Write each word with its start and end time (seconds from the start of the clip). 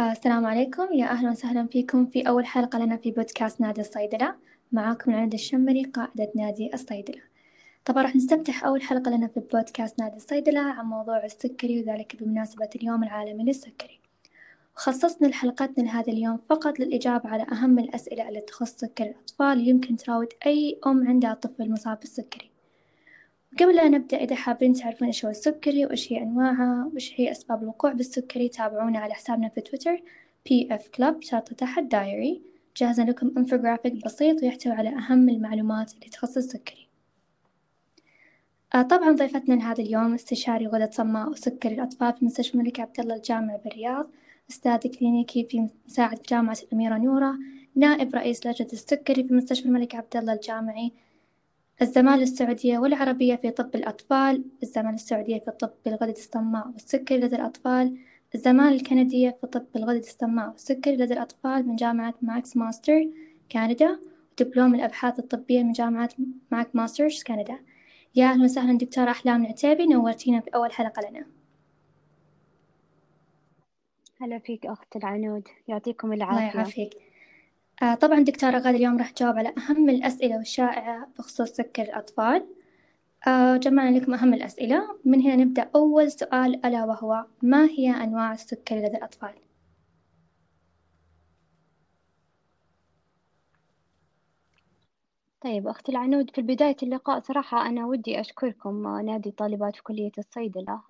آه، 0.00 0.12
السلام 0.12 0.46
عليكم. 0.46 0.92
يا 0.94 1.06
أهلا 1.06 1.30
وسهلا 1.30 1.66
فيكم 1.66 2.06
في 2.06 2.28
أول 2.28 2.46
حلقة 2.46 2.78
لنا 2.78 2.96
في 2.96 3.10
بودكاست 3.10 3.60
نادي 3.60 3.80
الصيدلة. 3.80 4.34
معاكم 4.72 5.10
العنود 5.10 5.34
الشمري 5.34 5.84
قائدة 5.84 6.32
نادي 6.36 6.74
الصيدلة. 6.74 7.22
طبعا 7.84 8.02
راح 8.02 8.16
نستفتح 8.16 8.64
أول 8.64 8.82
حلقة 8.82 9.10
لنا 9.10 9.26
في 9.26 9.40
بودكاست 9.40 9.98
نادي 10.00 10.16
الصيدلة 10.16 10.60
عن 10.60 10.84
موضوع 10.84 11.24
السكري 11.24 11.80
وذلك 11.82 12.16
بمناسبة 12.22 12.68
اليوم 12.76 13.04
العالمي 13.04 13.44
للسكري. 13.44 14.00
وخصصنا 14.76 15.32
حلقتنا 15.32 15.84
لهذا 15.84 16.12
اليوم 16.12 16.38
فقط 16.48 16.80
للإجابة 16.80 17.28
على 17.28 17.46
أهم 17.52 17.78
الأسئلة 17.78 18.28
اللي 18.28 18.40
تخص 18.40 18.70
سكر 18.76 19.04
الأطفال. 19.04 19.68
يمكن 19.68 19.96
تراود 19.96 20.28
أي 20.46 20.78
أم 20.86 21.08
عندها 21.08 21.34
طفل 21.34 21.70
مصاب 21.70 22.00
بالسكري. 22.00 22.53
قبل 23.60 23.76
لا 23.76 23.88
نبدأ 23.88 24.16
إذا 24.16 24.34
حابين 24.34 24.72
تعرفون 24.72 25.06
إيش 25.06 25.24
هو 25.24 25.30
السكري 25.30 25.86
وإيش 25.86 26.12
هي 26.12 26.22
أنواعه 26.22 26.88
وإيش 26.88 27.12
هي 27.20 27.30
أسباب 27.30 27.62
الوقوع 27.62 27.92
بالسكري 27.92 28.48
تابعونا 28.48 28.98
على 28.98 29.14
حسابنا 29.14 29.48
في 29.48 29.60
تويتر 29.60 30.02
PF 30.48 30.82
Club 30.96 31.20
شرطة 31.20 31.54
تحت 31.56 31.82
diary 31.82 32.42
جهزنا 32.76 33.10
لكم 33.10 33.32
انفوجرافيك 33.38 34.04
بسيط 34.04 34.42
ويحتوي 34.42 34.72
على 34.72 34.88
أهم 34.88 35.28
المعلومات 35.28 35.94
اللي 35.94 36.08
تخص 36.08 36.36
السكري. 36.36 36.88
آه 38.74 38.82
طبعا 38.82 39.10
ضيفتنا 39.10 39.54
لهذا 39.54 39.82
اليوم 39.82 40.14
استشاري 40.14 40.66
غدد 40.66 40.92
صماء 40.92 41.30
وسكري 41.30 41.74
الأطفال 41.74 42.12
في 42.12 42.24
مستشفى 42.24 42.54
الملك 42.54 42.80
عبد 42.80 43.00
الله 43.00 43.14
الجامعي 43.14 43.58
بالرياض 43.64 44.10
أستاذ 44.50 44.78
إكلينيكي 44.78 45.20
مساعد 45.20 45.44
في 45.44 46.22
جامعة 46.28 46.58
الأميرة 46.62 46.98
نورة 46.98 47.34
نائب 47.74 48.14
رئيس 48.14 48.46
لجنة 48.46 48.68
السكري 48.72 49.24
في 49.24 49.34
مستشفى 49.34 49.66
الملك 49.66 49.94
عبد 49.94 50.16
الله 50.16 50.32
الجامعي 50.32 50.92
الزمالة 51.82 52.22
السعودية 52.22 52.78
والعربية 52.78 53.36
في 53.36 53.50
طب 53.50 53.74
الأطفال 53.74 54.44
الزمالة 54.62 54.94
السعودية 54.94 55.38
في 55.38 55.50
طب 55.50 55.70
بالغدد 55.84 56.16
الصماء 56.16 56.68
والسكري 56.68 57.18
لدى 57.18 57.36
الأطفال 57.36 57.98
الزمالة 58.34 58.76
الكندية 58.76 59.38
في 59.40 59.46
طب 59.46 59.66
بالغدد 59.74 59.98
الصماء 59.98 60.50
والسكري 60.50 60.96
لدى 60.96 61.14
الأطفال 61.14 61.68
من 61.68 61.76
جامعة 61.76 62.14
ماك 62.22 62.56
ماستر 62.56 63.06
كندا 63.52 63.98
ودبلوم 64.32 64.74
الأبحاث 64.74 65.18
الطبية 65.18 65.62
من 65.62 65.72
جامعة 65.72 66.10
ماك 66.50 66.76
ماستر 66.76 67.22
كندا. 67.22 67.58
يا 68.14 68.26
أهلا 68.26 68.44
وسهلا 68.44 68.78
دكتورة 68.78 69.10
أحلام 69.10 69.44
العتيبي 69.44 69.86
نورتينا 69.86 70.40
في 70.40 70.50
أول 70.54 70.72
حلقة 70.72 71.10
لنا. 71.10 71.26
هلا 74.20 74.38
فيك 74.38 74.66
أخت 74.66 74.96
العنود. 74.96 75.48
يعطيكم 75.68 76.12
الله 76.12 76.24
العافية. 76.24 76.58
يعافيك. 76.58 77.03
آه 77.82 77.94
طبعا 77.94 78.20
دكتورة 78.20 78.50
أحلام 78.52 78.70
اليوم 78.70 78.98
راح 78.98 79.10
تجاوب 79.10 79.38
على 79.38 79.54
أهم 79.58 79.88
الأسئلة 79.90 80.36
والشائعة 80.36 81.08
بخصوص 81.18 81.48
سكر 81.50 81.82
الأطفال. 81.82 82.46
آه 83.28 83.56
جمعنا 83.56 83.98
لكم 83.98 84.14
أهم 84.14 84.34
الأسئلة. 84.34 84.98
من 85.04 85.20
هنا 85.22 85.36
نبدأ. 85.36 85.70
أول 85.74 86.10
سؤال 86.12 86.66
ألا 86.66 86.84
وهو 86.84 87.24
ما 87.42 87.64
هي 87.66 87.90
أنواع 87.90 88.32
السكر 88.32 88.76
لدى 88.76 88.96
الأطفال؟ 88.96 89.34
طيب 95.40 95.68
أخت 95.68 95.88
العنود 95.88 96.30
في 96.30 96.42
بداية 96.42 96.76
اللقاء 96.82 97.20
صراحة 97.20 97.66
أنا 97.66 97.86
ودي 97.86 98.20
أشكركم 98.20 98.86
آه، 98.86 99.02
نادي 99.02 99.30
طالبات 99.30 99.76
في 99.76 99.82
كلية 99.82 100.12
الصيدلة. 100.18 100.80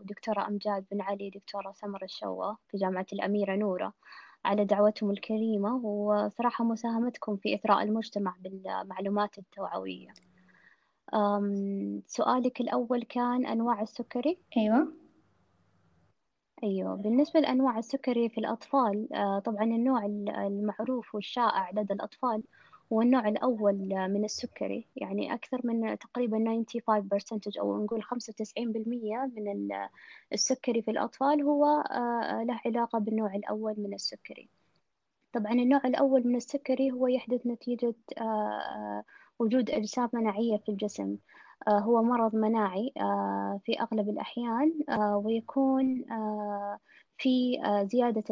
ودكتورة 0.00 0.46
أمجاد 0.48 0.84
بن 0.92 1.00
علي 1.00 1.30
دكتورة 1.30 1.72
سمر 1.72 2.02
الشوة 2.04 2.56
في 2.68 2.76
جامعة 2.78 3.06
الأميرة 3.12 3.56
نورة. 3.56 3.92
على 4.44 4.64
دعوتهم 4.64 5.10
الكريمة 5.10 5.74
وصراحة 5.76 6.64
مساهمتكم 6.64 7.36
في 7.36 7.54
إثراء 7.54 7.82
المجتمع 7.82 8.34
بالمعلومات 8.40 9.38
التوعوية. 9.38 10.08
سؤالك 12.06 12.60
الأول 12.60 13.02
كان 13.02 13.46
أنواع 13.46 13.82
السكري؟ 13.82 14.38
أيوة. 14.56 14.88
أيوة. 16.64 16.94
بالنسبة 16.94 17.40
لأنواع 17.40 17.78
السكري 17.78 18.28
في 18.28 18.38
الأطفال 18.38 19.12
آه، 19.12 19.38
طبعا 19.38 19.64
النوع 19.64 20.06
ال- 20.06 20.30
المعروف 20.30 21.14
والشائع 21.14 21.70
لدى 21.70 21.92
الأطفال 21.94 22.42
هو 22.92 23.02
النوع 23.02 23.28
الأول 23.28 23.74
من 24.08 24.24
السكري 24.24 24.86
يعني 24.96 25.34
أكثر 25.34 25.60
من 25.64 25.98
تقريبا 25.98 26.38
95% 26.38 27.60
أو 27.60 27.84
نقول 27.84 28.02
95% 28.02 29.30
من 29.36 29.48
ال- 29.52 29.88
السكري 30.32 30.82
في 30.82 30.90
الأطفال 30.90 31.42
هو 31.42 31.64
آه، 31.90 32.42
له 32.44 32.60
علاقة 32.66 32.98
بالنوع 32.98 33.34
الأول 33.34 33.74
من 33.78 33.94
السكري. 33.94 34.48
طبعا 35.32 35.52
النوع 35.52 35.80
الأول 35.84 36.26
من 36.28 36.36
السكري 36.36 36.90
هو 36.90 37.06
يحدث 37.06 37.46
نتيجة 37.46 37.94
آه، 38.20 38.22
آه، 38.24 39.04
وجود 39.38 39.70
أجسام 39.70 40.08
مناعية 40.12 40.56
في 40.56 40.68
الجسم. 40.68 41.16
هو 41.68 42.02
مرض 42.02 42.36
مناعي 42.36 42.92
في 43.64 43.80
أغلب 43.80 44.08
الأحيان 44.08 44.72
ويكون 45.14 46.04
في 47.18 47.58
زيادة 47.92 48.24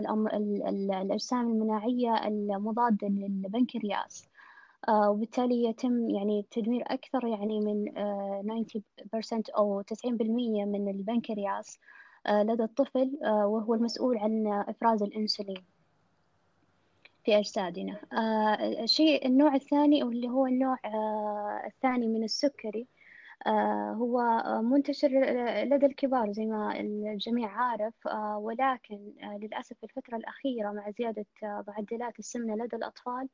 الأجسام 0.68 1.48
المناعية 1.48 2.26
المضادة 2.26 3.08
للبنكرياس. 3.08 4.29
وبالتالي 4.88 5.64
يتم 5.64 6.10
يعني 6.10 6.46
تدمير 6.50 6.82
أكثر 6.86 7.26
يعني 7.26 7.60
من 7.60 7.98
آه، 7.98 8.42
90% 8.42 9.42
أو 9.56 9.80
90% 9.82 10.64
من 10.64 10.88
البنكرياس 10.88 11.78
آه، 12.26 12.42
لدى 12.42 12.62
الطفل 12.62 13.18
آه، 13.24 13.46
وهو 13.46 13.74
المسؤول 13.74 14.18
عن 14.18 14.46
إفراز 14.68 15.02
الأنسولين 15.02 15.64
في 17.24 17.38
أجسادنا. 17.38 17.96
آه، 18.12 18.82
الشيء 18.82 19.26
النوع 19.26 19.54
الثاني 19.54 20.02
واللي 20.04 20.28
هو 20.28 20.46
النوع 20.46 20.76
آه، 20.84 21.62
الثاني 21.66 22.06
من 22.08 22.24
السكري 22.24 22.86
آه، 23.46 23.92
هو 23.92 24.20
آه، 24.20 24.60
منتشر 24.60 25.08
لدى 25.64 25.86
الكبار 25.86 26.32
زي 26.32 26.46
ما 26.46 26.80
الجميع 26.80 27.48
عارف 27.48 27.94
آه، 28.08 28.38
ولكن 28.38 29.12
آه، 29.22 29.38
للأسف 29.42 29.76
في 29.76 29.84
الفترة 29.84 30.16
الأخيرة 30.16 30.72
مع 30.72 30.90
زيادة 30.90 31.26
آه، 31.42 31.64
معدلات 31.68 32.18
السمنة 32.18 32.54
لدى 32.64 32.76
الأطفال 32.76 33.22
آه، 33.22 33.28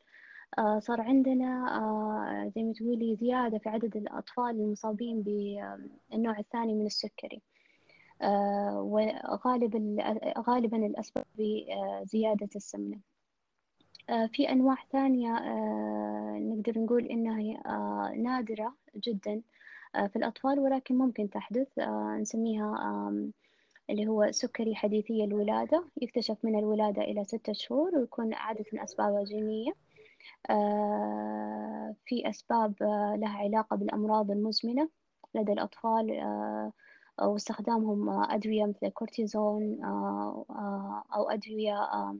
صار 0.78 1.00
عندنا 1.00 1.78
آه، 1.78 2.48
زي 2.54 2.62
ما 2.62 2.72
تقولي 2.72 3.16
زيادة 3.16 3.58
في 3.58 3.68
عدد 3.68 3.96
الأطفال 3.96 4.50
المصابين 4.50 5.22
بالنوع 5.22 6.38
الثاني 6.38 6.74
من 6.74 6.86
السكري. 6.86 7.42
آه، 8.22 8.80
وغالب 8.82 9.76
ال- 9.76 10.32
غالبا 10.38 10.76
الأسباب 10.86 11.24
بزيادة 11.38 12.48
السمنة. 12.56 12.98
آه، 14.10 14.26
في 14.26 14.50
أنواع 14.52 14.76
ثانية 14.92 15.36
آه، 15.36 16.38
نقدر 16.40 16.78
نقول 16.80 17.04
إنها 17.06 17.62
آه، 17.66 18.14
نادرة 18.16 18.74
جدا 18.96 19.42
آه، 19.94 20.06
في 20.06 20.16
الأطفال 20.16 20.58
ولكن 20.60 20.98
ممكن 20.98 21.30
تحدث. 21.30 21.78
آه، 21.78 22.16
نسميها 22.20 23.12
اللي 23.90 24.06
هو 24.08 24.28
سكري 24.32 24.74
حديثي 24.74 25.24
الولادة. 25.24 25.84
يكتشف 26.02 26.36
من 26.44 26.58
الولادة 26.58 27.02
إلى 27.02 27.24
ستة 27.24 27.52
شهور 27.52 27.98
ويكون 27.98 28.34
عادة 28.34 28.64
أسبابه 28.74 29.24
جينية. 29.24 29.70
آه، 29.70 29.85
في 32.06 32.28
أسباب 32.28 32.74
آه، 32.82 33.16
لها 33.20 33.38
علاقة 33.38 33.76
بالأمراض 33.76 34.30
المزمنة 34.30 34.88
لدى 35.34 35.52
الأطفال 35.52 36.10
آه، 36.10 36.72
أو 37.22 37.36
استخدامهم 37.36 38.08
آه، 38.08 38.34
أدوية 38.34 38.64
مثل 38.66 38.86
الكورتيزون 38.86 39.84
آه، 39.84 40.44
آه، 40.50 41.04
أو 41.16 41.30
أدوية 41.30 41.74
آه، 41.82 42.16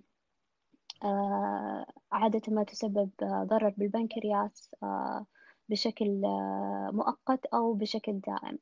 آه، 1.05 1.87
عادة 2.13 2.43
ما 2.49 2.63
تسبب 2.63 3.11
آه، 3.23 3.45
ضرر 3.51 3.75
بالبنكرياس 3.77 4.71
آه، 4.83 5.27
بشكل 5.69 6.25
آه، 6.25 6.91
مؤقت 6.93 7.47
أو 7.47 7.73
بشكل 7.73 8.21
دائم. 8.21 8.59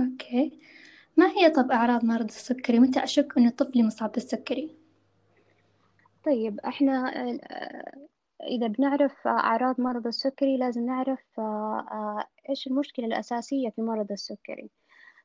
أوكي. 0.00 0.60
ما 1.16 1.26
هي 1.30 1.50
طب 1.50 1.70
أعراض 1.70 2.04
مرض 2.04 2.24
السكري؟ 2.24 2.78
متى 2.80 3.04
أشك 3.04 3.38
أن 3.38 3.48
طفلي 3.50 3.82
مصاب 3.82 4.12
بالسكري؟ 4.12 4.76
طيب 6.28 6.60
إحنا 6.60 7.12
آه، 7.16 7.92
إذا 8.42 8.66
بنعرف 8.66 9.26
أعراض 9.26 9.80
مرض 9.80 10.06
السكري 10.06 10.56
لازم 10.56 10.86
نعرف 10.86 11.20
آه، 11.38 11.86
آه، 11.92 12.24
إيش 12.50 12.66
المشكلة 12.66 13.06
الأساسية 13.06 13.70
في 13.70 13.82
مرض 13.82 14.12
السكري. 14.12 14.70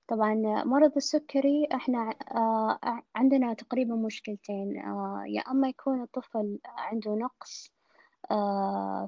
طبعا 0.08 0.34
مرض 0.66 0.92
السكري 0.96 1.68
إحنا 1.74 2.14
عندنا 3.16 3.54
تقريبا 3.54 3.96
مشكلتين 3.96 4.76
يا 5.28 5.42
أما 5.52 5.68
يكون 5.70 6.02
الطفل 6.02 6.60
عنده 6.66 7.16
نقص 7.16 7.72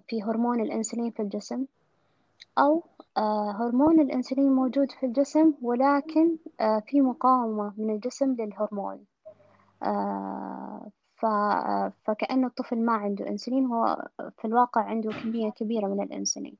في 0.07 0.23
هرمون 0.23 0.61
الإنسولين 0.61 1.11
في 1.11 1.21
الجسم 1.21 1.65
آه، 2.57 2.83
هرمون 3.51 3.99
الإنسولين 3.99 4.51
موجود 4.51 4.91
في 4.91 5.05
الجسم 5.05 5.53
ولكن 5.61 6.37
في 6.87 7.01
مقاومة 7.01 7.73
من 7.77 7.89
الجسم 7.95 8.35
للهرمون. 8.39 9.05
ف- 11.15 11.91
فكأنه 12.05 12.47
الطفل 12.47 12.77
ما 12.85 12.93
عنده 12.93 13.27
إنسولين 13.27 13.65
هو 13.65 14.07
في 14.37 14.45
الواقع 14.45 14.81
عنده 14.81 15.11
كمية 15.11 15.49
كبيرة 15.49 15.87
من 15.87 16.01
الإنسولين. 16.03 16.57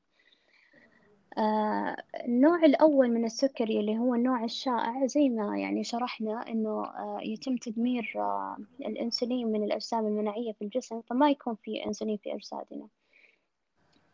آه، 1.38 1.96
النوع 2.24 2.56
الأول 2.64 3.10
من 3.10 3.24
السكري 3.24 3.80
اللي 3.80 3.98
هو 3.98 4.14
النوع 4.14 4.44
الشائع 4.44 5.06
زي 5.06 5.28
ما 5.28 5.58
يعني 5.58 5.84
شرحنا 5.84 6.48
إنه 6.48 6.84
آه، 6.84 7.18
يتم 7.22 7.56
تدمير 7.56 8.12
آه، 8.16 8.56
الأنسولين 8.80 9.52
من 9.52 9.64
الأجسام 9.64 10.06
المناعية 10.06 10.52
في 10.52 10.62
الجسم 10.62 11.00
فما 11.00 11.30
يكون 11.30 11.54
في 11.54 11.86
أنسولين 11.86 12.16
في 12.16 12.34
أجسادنا. 12.34 12.86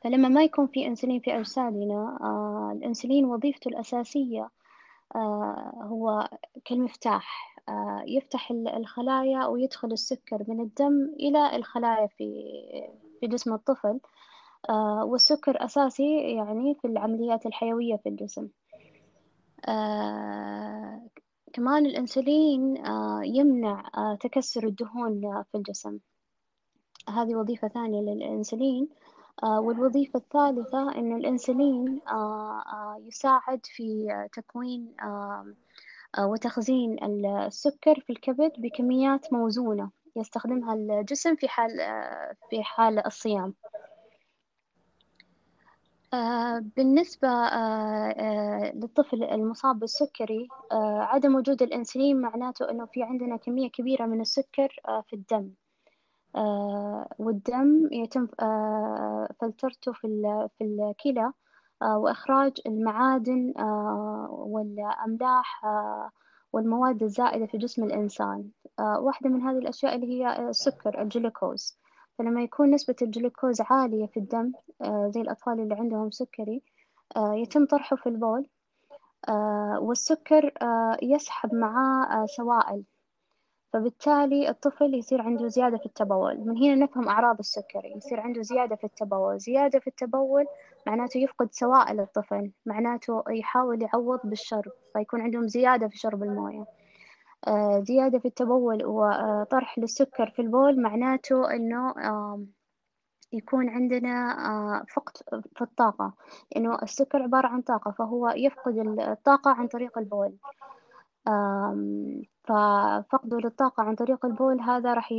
فلما 0.00 0.28
ما 0.28 0.42
يكون 0.44 0.66
في 0.66 0.86
أنسولين 0.86 1.20
في 1.20 1.36
أجسادنا 1.38 2.18
الأنسولين 2.72 3.24
وظيفته 3.24 3.68
الأساسية 3.68 4.50
هو 5.82 6.28
كالمفتاح. 6.64 7.51
يفتح 8.06 8.50
الخلايا 8.50 9.46
ويدخل 9.46 9.92
السكر 9.92 10.44
من 10.48 10.60
الدم 10.60 11.14
إلى 11.20 11.56
الخلايا 11.56 12.06
في 12.06 12.44
في 13.20 13.26
جسم 13.26 13.54
الطفل. 13.54 14.00
والسكر 15.02 15.64
أساسي 15.64 16.34
يعني 16.36 16.74
في 16.74 16.86
العمليات 16.86 17.46
الحيوية 17.46 17.96
في 17.96 18.08
الجسم. 18.08 18.48
كمان 21.52 21.86
الأنسولين 21.86 22.76
يمنع 23.24 23.82
تكسر 24.20 24.66
الدهون 24.66 25.42
في 25.42 25.54
الجسم. 25.54 25.98
هذه 27.08 27.34
وظيفة 27.36 27.68
ثانية 27.68 28.00
للأنسولين. 28.00 28.88
آه، 29.42 29.60
والوظيفة 29.60 30.18
الثالثة 30.18 30.94
إن 30.98 31.16
الأنسولين 31.16 32.00
آه، 32.08 32.62
آه، 32.66 33.00
يساعد 33.06 33.60
في 33.66 34.08
تكوين 34.32 34.94
وتخزين 36.18 37.04
السكر 37.26 38.00
في 38.00 38.10
الكبد 38.10 38.52
بكميات 38.58 39.32
موزونة 39.32 39.90
يستخدمها 40.16 40.74
الجسم 40.74 41.36
في 41.36 41.48
حال 41.48 41.70
في 42.50 42.62
حال 42.62 43.06
الصيام. 43.06 43.54
بالنسبة 46.76 47.28
للطفل 48.74 49.24
المصاب 49.24 49.78
بالسكري 49.78 50.48
عدم 51.12 51.34
وجود 51.34 51.62
الأنسولين 51.62 52.20
معناته 52.20 52.70
أنه 52.70 52.86
في 52.86 53.02
عندنا 53.02 53.36
كمية 53.36 53.70
كبيرة 53.70 54.06
من 54.06 54.20
السكر 54.20 54.80
في 55.08 55.12
الدم. 55.12 55.52
آه، 56.36 57.08
والدم 57.18 57.88
يتم 57.92 58.28
آه، 58.40 59.28
فلترته 59.40 59.92
في 59.92 60.06
الكلى 60.62 61.20
آه، 61.20 61.32
وإخراج 61.96 62.52
المعادن 62.67 63.55
والأملاح 64.29 65.64
والمواد 66.52 67.02
الزائدة 67.02 67.46
في 67.46 67.58
جسم 67.58 67.84
الإنسان. 67.84 68.49
واحدة 68.79 69.31
من 69.31 69.43
هذه 69.43 69.58
الأشياء 69.58 69.94
اللي 69.94 70.06
هي 70.06 70.49
السكر 70.49 71.02
الجلوكوز. 71.02 71.79
فلما 72.19 72.43
يكون 72.43 72.70
نسبة 72.70 72.96
الجلوكوز 73.02 73.61
عالية 73.61 74.06
في 74.06 74.20
الدم 74.20 74.52
زي 75.08 75.20
الأطفال 75.20 75.61
اللي 75.61 75.75
عندهم 75.75 76.11
سكري 76.11 76.62
يتم 77.17 77.67
طرحه 77.67 77.96
في 77.96 78.08
البول. 78.08 78.49
والسكر 79.79 80.52
يسحب 81.02 81.55
معاه 81.55 82.26
سوائل. 82.26 82.84
فبالتالي 83.72 84.48
الطفل 84.48 84.94
يصير 84.94 85.22
عنده 85.22 85.48
زيادة 85.48 85.76
في 85.78 85.86
التبول. 85.86 86.40
من 86.40 86.56
هنا 86.56 86.74
نفهم 86.74 87.08
أعراض 87.08 87.38
السكري 87.38 87.92
يصير 87.96 88.20
عنده 88.20 88.42
زيادة 88.42 88.76
في 88.76 88.84
التبول. 88.84 89.38
زيادة 89.38 89.78
في 89.78 89.86
التبول 89.86 90.46
معناته 90.86 91.19
يفقد 91.19 91.48
سوائل 91.52 92.00
الطفل. 92.00 92.50
معناته 92.66 93.24
يحاول 93.28 93.82
يعوض 93.82 94.20
بالشرب 94.24 94.72
فيكون 94.92 95.20
عندهم 95.20 95.48
زيادة 95.48 95.88
في 95.88 95.98
شرب 95.98 96.22
الموية. 96.22 96.64
آه 97.48 97.80
زيادة 97.80 98.19
في 98.19 98.28
التبول 98.28 98.84
وطرح 98.84 99.78
للسكر 99.78 100.30
في 100.30 100.42
البول 100.42 100.82
معناته 100.82 101.44
آه 101.98 102.44
يكون 103.32 103.69
عندنا 103.69 104.36
آه 104.46 104.84
فقد 104.94 105.16
في 105.56 105.62
الطاقة. 105.62 106.12
لأنه 106.54 106.78
السكر 106.82 107.22
عبارة 107.22 107.46
عن 107.46 107.62
طاقة 107.62 107.90
فهو 107.90 108.28
يفقد 108.36 108.78
الطاقة 108.98 109.50
عن 109.50 109.66
طريق 109.69 109.98
البول. 109.98 110.32
ففقده 112.44 113.38
للطاقة 113.38 113.82
عن 113.82 113.94
طريق 113.94 114.26
البول 114.26 114.60
هذا 114.60 114.94
راح 114.94 115.12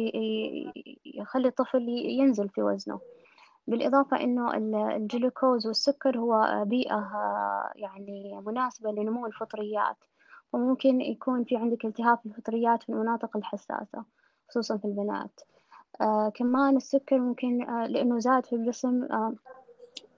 يخلي 1.06 1.48
الطفل 1.48 1.90
ينزل 1.90 2.50
في 2.50 2.62
وزنه. 2.62 3.00
بالإضافة 3.68 4.18
إنه 4.22 4.54
الجلوكوز 4.96 5.68
والسكر 5.68 6.18
هو 6.18 6.64
بيئة 6.66 7.12
يعني 7.76 8.42
مناسبة 8.46 8.92
لنمو 8.92 9.26
الفطريات. 9.26 9.98
وممكن 10.54 11.02
يكون 11.02 11.44
في 11.44 11.58
عندك 11.58 11.86
التهاب 11.86 12.20
في 12.20 12.26
الفطريات 12.26 12.84
في 12.84 12.90
المناطق 12.90 13.38
الحساسة 13.38 14.04
خصوصا 14.50 14.78
في 14.78 14.86
البنات. 14.86 15.40
آه 16.02 16.30
كمان 16.30 16.78
السكر 16.78 17.20
ممكن 17.20 17.70
آه 17.70 17.88
لأنه 17.88 18.20
زاد 18.20 18.46
في 18.46 18.56
الجسم 18.56 19.04
آه 19.04 19.34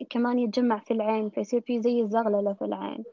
كمان 0.10 0.40
يتجمع 0.40 0.80
في 0.80 0.94
العين 0.94 1.30
فيصير 1.30 1.62
في 1.62 1.82
زي 1.82 2.02
الزغللة 2.02 2.54
في 2.54 2.66
العين. 2.66 3.04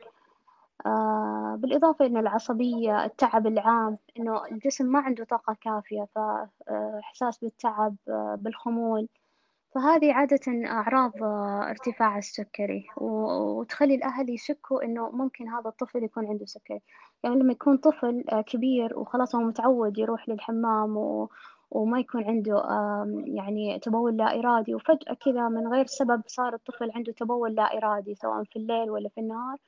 آه 0.87 1.56
بالإضافة 1.58 2.06
إن 2.06 2.17
العصبية 2.17 3.05
التعب 3.05 3.46
العام 3.46 3.99
إنه 4.19 4.44
الجسم 4.46 4.87
ما 4.87 4.99
عنده 5.00 5.25
طاقة 5.25 5.56
كافية 5.61 6.08
فإحساس 6.14 7.38
بالتعب 7.38 7.96
آه 8.08 8.38
بالخمول. 8.40 9.08
فهذه 9.75 10.12
عادة 10.14 10.40
أعراض 10.67 11.23
آه 11.23 11.70
ارتفاع 11.70 12.19
السكري 12.19 12.87
وتخلي 12.96 13.94
الأهل 13.94 14.31
يشكوا 14.31 14.84
إنه 14.84 15.11
ممكن 15.11 15.49
هذا 15.49 15.69
الطفل 15.69 16.05
يكون 16.05 16.26
عنده 16.26 16.46
سكري. 16.46 16.81
يعني 17.25 17.37
لما 17.37 17.52
يكون 17.52 17.76
طفل 17.76 18.25
آه، 18.32 18.40
كبير 18.40 18.99
وخلاص 18.99 19.34
هو 19.34 19.43
متعود 19.43 19.99
يروح 19.99 20.29
للحمام 20.29 20.96
و... 20.96 21.31
وما 21.70 22.00
يكون 22.00 22.25
عنده 22.25 22.62
يعني 23.26 23.79
تبول 23.79 24.17
لا 24.17 24.38
إرادي 24.38 24.75
وفجأة 24.75 25.14
كذا 25.14 25.49
من 25.49 25.69
غير 25.69 25.87
سبب 25.87 26.23
صار 26.26 26.55
الطفل 26.55 26.90
عنده 26.94 27.12
تبول 27.12 27.55
لا 27.55 27.62
إرادي 27.79 28.14
سواء 28.14 28.44
في 28.44 28.56
الليل 28.58 28.90
ولا 28.90 29.08
في 29.08 29.20
النهار. 29.20 29.58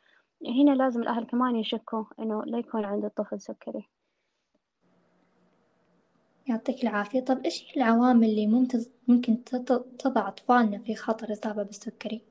هنا 0.46 0.70
لازم 0.70 1.02
الأهل 1.02 1.24
كمان 1.24 1.56
يشكوا 1.56 2.04
إنه 2.18 2.42
لا 2.44 2.58
يكون 2.58 2.84
عند 2.84 3.04
الطفل 3.04 3.40
سكري. 3.40 3.88
يعطيك 6.46 6.82
العافية. 6.82 7.20
طب 7.20 7.44
إيش 7.44 7.62
هي 7.62 7.82
العوامل 7.82 8.28
اللي 8.28 8.46
ممكن 8.46 8.78
ممكن 9.08 9.44
تضع 9.98 10.28
أطفالنا 10.28 10.78
في 10.78 10.94
خطر 10.94 11.26
الإصابة 11.26 11.62
بالسكري؟ 11.62 12.22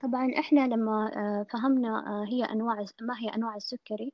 طبعا 0.00 0.32
إحنا 0.38 0.68
لما 0.68 1.10
آه، 1.16 1.46
فهمنا 1.50 2.06
آه، 2.06 2.24
هي 2.28 2.44
أنواع 2.44 2.84
ما 3.00 3.14
هي 3.18 3.28
أنواع 3.28 3.56
السكري 3.56 4.12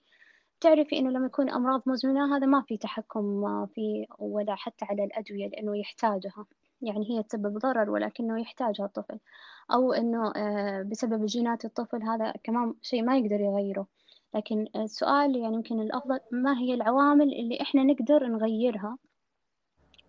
تعرفي 0.60 0.98
إنه 0.98 1.10
لما 1.10 1.26
يكون 1.26 1.50
أمراض 1.50 1.82
مزمنة 1.86 2.36
هذا 2.36 2.46
ما 2.46 2.62
في 2.62 2.76
تحكم 2.76 3.44
آه، 3.44 3.68
فيه 3.74 4.06
ولا 4.18 4.54
حتى 4.54 4.84
على 4.84 5.04
الأدوية 5.04 5.48
لأنه 5.48 5.78
يحتاجها. 5.78 6.46
يعني 6.82 7.10
هي 7.10 7.22
تسبب 7.22 7.58
ضرر 7.58 7.90
ولكنه 7.90 8.40
يحتاجها 8.40 8.84
الطفل. 8.86 9.18
أو 9.72 9.92
إنه 9.92 10.32
آه، 10.36 10.82
بسبب 10.82 11.26
جينات 11.26 11.64
الطفل 11.64 12.02
هذا 12.02 12.32
كمان 12.44 12.74
شيء 12.82 13.02
ما 13.02 13.18
يقدر 13.18 13.40
يغيره. 13.40 13.86
لكن 14.34 14.66
السؤال 14.76 15.36
يعني 15.36 15.54
يمكن 15.54 15.80
الأفضل 15.80 16.20
ما 16.32 16.58
هي 16.58 16.74
العوامل 16.74 17.32
اللي 17.32 17.60
إحنا 17.62 17.84
نقدر 17.84 18.26
نغيرها 18.26 18.98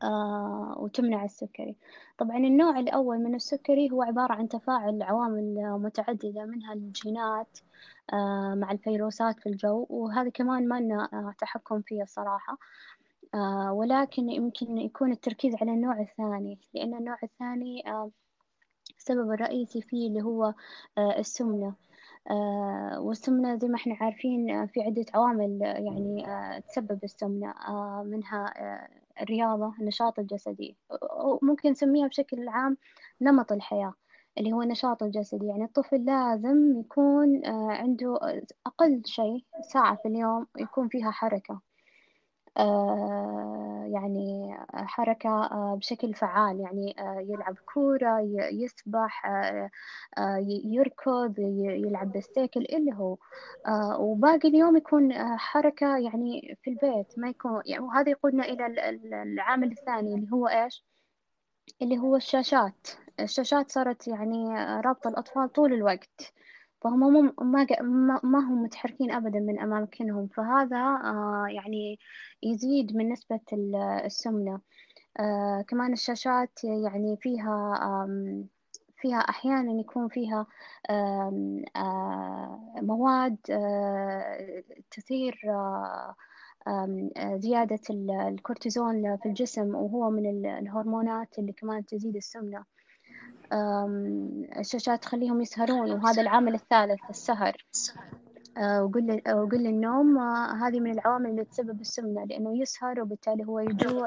آه 0.04 0.76
وتمنع 0.80 1.26
السكري؟ 1.26 1.76
طبعا 2.18 2.38
النوع 2.38 2.80
الأول 2.80 3.18
من 3.18 3.36
السكري 3.36 3.92
هو 3.92 4.04
عبارة 4.04 4.34
عن 4.34 4.50
تفاعل 4.50 5.04
عوامل 5.04 5.56
متعددة 5.80 6.46
منها 6.46 6.74
الجينات 6.74 7.60
آه 8.14 8.54
مع 8.56 8.72
الفيروسات 8.72 9.40
في 9.40 9.50
الجو 9.50 9.86
وهذا 9.90 10.30
كمان 10.30 10.68
ما 10.68 10.80
لنا 10.80 11.34
تحكم 11.40 11.82
فيه 11.82 12.04
الصراحة. 12.04 12.58
آه 13.36 13.74
ولكن 13.74 14.30
يمكن 14.30 14.78
يكون 14.78 15.12
التركيز 15.12 15.56
على 15.62 15.72
النوع 15.72 16.00
الثاني 16.02 16.60
لأن 16.74 16.94
النوع 16.94 17.18
الثاني 17.24 17.88
آه 17.90 18.12
السبب 18.98 19.32
الرئيسي 19.32 19.82
فيه 19.82 20.08
اللي 20.08 20.22
هو 20.22 20.54
آه 20.98 21.20
السمنة. 21.20 21.74
آه 22.32 23.00
والسمنة 23.02 23.56
زي 23.58 23.68
ما 23.68 23.76
إحنا 23.76 23.96
عارفين 24.02 24.50
آه، 24.52 24.66
في 24.66 24.82
عدة 24.82 25.06
عوامل 25.14 25.64
آه، 25.64 25.78
يعني 25.78 26.28
آه 26.28 26.60
تسبب 26.60 27.00
السمنة. 27.04 27.52
آه 27.52 28.04
منها 28.08 28.54
آه 28.58 28.90
الرياضة 29.22 29.74
النشاط 29.82 30.20
الجسدي. 30.20 30.78
ممكن 31.42 31.72
نسميها 31.72 32.08
بشكل 32.08 32.48
عام 32.48 32.78
نمط 33.22 33.52
الحياة 33.52 33.94
اللي 34.38 34.54
هو 34.54 34.62
النشاط 34.62 35.04
الجسدي. 35.04 35.48
يعني 35.48 35.64
الطفل 35.64 36.06
لازم 36.06 36.80
يكون 36.80 37.46
عنده 37.70 38.20
أقل 38.66 39.02
شيء 39.06 39.46
ساعة 39.74 39.96
في 39.96 40.08
اليوم 40.08 40.48
يكون 40.60 40.88
فيها 40.88 41.12
حركة. 41.12 41.69
يعني 43.94 44.54
حركة 44.74 45.30
آه، 45.30 45.76
بشكل 45.80 46.14
فعال 46.14 46.60
يعني 46.60 46.96
آه، 47.00 47.26
يلعب 47.30 47.58
كورة 47.74 48.20
يسبح 48.52 49.26
يركض 50.66 51.40
يلعب 51.40 52.12
بالسيكل 52.12 52.66
اللي 52.74 52.94
هو. 52.94 53.18
وباقي 54.00 54.50
اليوم 54.50 54.78
يكون 54.78 55.14
حركة 55.38 55.98
يعني 55.98 56.58
في 56.64 56.70
البيت 56.70 57.20
ما 57.20 57.30
يكون 57.30 57.62
يعني 57.66 57.84
وهذا 57.84 58.10
يقودنا 58.10 58.46
إلى 58.46 58.90
العامل 59.24 59.72
الثاني 59.72 60.16
اللي 60.16 60.28
هو 60.34 60.48
إيش؟ 60.48 60.84
اللي 61.82 61.98
هو 61.98 62.16
الشاشات. 62.16 62.88
الشاشات 63.20 63.72
صارت 63.72 64.08
يعني 64.08 64.50
رابطة 64.82 65.08
الأطفال 65.10 65.50
طول 65.50 65.74
الوقت. 65.74 66.34
فهم 66.82 67.00
مو 67.00 67.22
ما 67.42 68.20
ما 68.24 68.40
هم 68.40 68.64
متحركين 68.64 69.12
أبدا 69.12 69.40
من 69.40 69.60
أماكنهم 69.60 70.28
فهذا 70.28 70.78
آه، 70.78 71.46
يعني 71.50 72.00
يزيد 72.44 72.96
من 72.96 73.10
نسبة 73.10 73.40
السمنة. 74.06 74.60
آه، 75.20 75.62
كمان 75.68 75.94
الشاشات 75.94 76.64
يعني 76.64 77.18
فيها 77.18 78.08
فيها 78.98 79.18
أحيانا 79.18 79.80
يكون 79.82 80.08
فيها 80.08 80.48
آه، 80.90 81.32
مواد 82.82 83.38
تثير 84.92 85.36
زيادة 87.36 87.80
الكورتيزون 88.28 89.18
في 89.18 89.26
الجسم 89.26 89.76
وهو 89.76 90.10
من 90.10 90.46
الهرمونات 90.46 91.40
اللي 91.40 91.54
كمان 91.54 91.86
تزيد 91.86 92.16
السمنة. 92.16 92.66
الشاشات 94.60 95.04
تخليهم 95.04 95.42
يسهرون 95.42 95.92
وهذا 95.92 96.22
العامل 96.22 96.54
الثالث 96.54 97.00
السهر. 97.10 97.66
وقل 98.60 99.22
وقل 99.28 99.68
النوم 99.68 100.18
هذه 100.64 100.80
من 100.80 100.92
العوامل 100.92 101.30
اللي 101.30 101.46
تسبب 101.46 101.82
السمنة 101.82 102.26
لأنه 102.26 102.62
يسهر 102.62 103.02
وبالتالي 103.02 103.46
هو 103.46 103.60
يجوع 103.60 104.06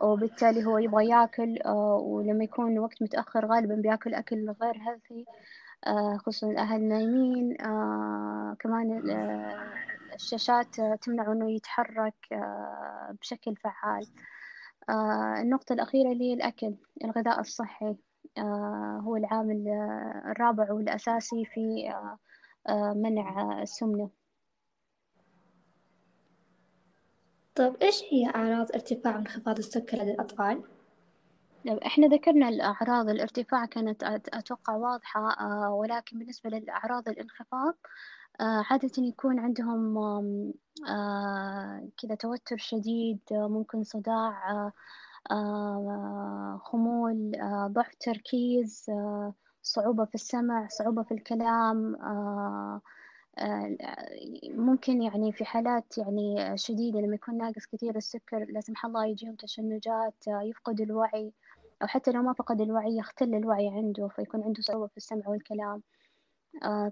وبالتالي 0.00 0.64
هو 0.66 0.78
يبغى 0.78 1.08
ياكل 1.08 1.58
ولما 2.00 2.44
يكون 2.44 2.78
وقت 2.78 3.02
متأخر 3.02 3.46
غالبا 3.46 3.74
بياكل 3.74 4.14
أكل 4.14 4.54
غير 4.62 4.74
هيلثي 4.76 5.24
خصوصا 6.18 6.50
الأهل 6.50 6.88
نايمين 6.88 7.56
كمان 8.60 9.02
الشاشات 10.14 10.80
تمنعه 11.02 11.32
إنه 11.32 11.50
يتحرك 11.50 12.14
بشكل 13.20 13.56
فعال. 13.56 14.06
النقطة 15.40 15.72
الأخيرة 15.72 16.12
اللي 16.12 16.30
هي 16.30 16.34
الأكل 16.34 16.74
الغذاء 17.04 17.40
الصحي. 17.40 17.96
هو 19.00 19.16
العامل 19.16 19.68
الرابع 20.26 20.72
والأساسي 20.72 21.44
في 21.44 21.94
منع 22.94 23.62
السمنة 23.62 24.10
طيب 27.54 27.76
إيش 27.82 28.02
هي 28.12 28.26
أعراض 28.26 28.72
ارتفاع 28.74 29.16
وانخفاض 29.16 29.58
السكر 29.58 29.96
لدى 29.96 30.10
الأطفال؟ 30.10 30.62
لو 31.64 31.76
إحنا 31.76 32.06
ذكرنا 32.06 32.48
الأعراض 32.48 33.08
الارتفاع 33.08 33.64
كانت 33.66 34.04
أتوقع 34.34 34.76
واضحة 34.76 35.20
ولكن 35.70 36.18
بالنسبة 36.18 36.50
للأعراض 36.50 37.08
الانخفاض 37.08 37.74
عادة 38.40 39.02
يكون 39.02 39.38
عندهم 39.38 39.94
كذا 42.02 42.14
توتر 42.14 42.56
شديد 42.56 43.20
ممكن 43.32 43.84
صداع 43.84 44.72
خمول 46.58 47.32
ضعف 47.66 47.94
تركيز 48.00 48.86
صعوبة 49.62 50.04
في 50.04 50.14
السمع 50.14 50.68
صعوبة 50.68 51.02
في 51.02 51.14
الكلام 51.14 51.96
ممكن 54.44 55.02
يعني 55.02 55.32
في 55.32 55.44
حالات 55.44 55.98
يعني 55.98 56.56
شديدة 56.58 57.00
لما 57.00 57.14
يكون 57.14 57.38
ناقص 57.38 57.66
كثير 57.66 57.96
السكر 57.96 58.44
لا 58.44 58.60
سمح 58.60 58.86
الله 58.86 59.06
يجيهم 59.06 59.34
تشنجات 59.34 60.24
يفقد 60.28 60.80
الوعي 60.80 61.32
أو 61.82 61.86
حتى 61.86 62.10
لو 62.10 62.22
ما 62.22 62.32
فقد 62.32 62.60
الوعي 62.60 62.96
يختل 62.96 63.34
الوعي 63.34 63.68
عنده 63.68 64.08
فيكون 64.08 64.42
عنده 64.44 64.62
صعوبة 64.62 64.86
في 64.86 64.96
السمع 64.96 65.28
والكلام. 65.28 65.82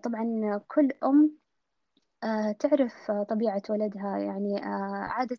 طبعا 0.02 0.60
كل 0.68 0.90
أم 1.04 1.30
تعرف 2.58 3.10
طبيعة 3.10 3.62
ولدها 3.70 4.18
يعني 4.18 4.60
عادة 5.08 5.38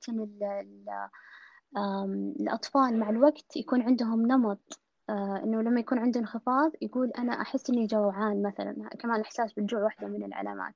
الأطفال 2.40 3.00
مع 3.00 3.10
الوقت 3.10 3.58
يكون 3.58 3.82
عندهم 3.82 4.22
نمط 4.28 4.80
آه 5.10 5.42
إنه 5.44 5.62
لما 5.62 5.80
يكون 5.80 6.00
عنده 6.00 6.20
انخفاض 6.20 6.72
يقول 6.82 7.12
أنا 7.12 7.42
أحس 7.42 7.70
إني 7.70 7.86
جوعان 7.86 8.42
مثلا 8.44 8.90
كمان 9.00 9.16
الإحساس 9.16 9.54
بالجوع 9.54 9.84
واحدة 9.84 10.08
من 10.08 10.24
العلامات. 10.24 10.74